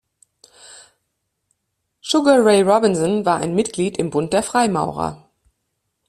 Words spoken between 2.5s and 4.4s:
Robinson war ein Mitglied im Bund